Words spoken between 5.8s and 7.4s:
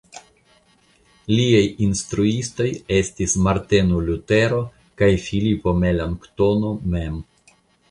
Melanktono mem.